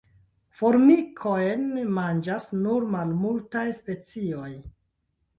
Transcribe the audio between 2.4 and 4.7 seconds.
nur malmultaj specioj.